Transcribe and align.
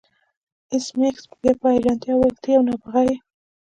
ایس 0.71 0.85
میکس 0.99 1.23
بیا 1.41 1.53
په 1.59 1.67
حیرانتیا 1.75 2.13
وویل 2.15 2.35
ته 2.43 2.49
یو 2.53 2.61
نابغه 2.67 3.01
یې 3.07 3.15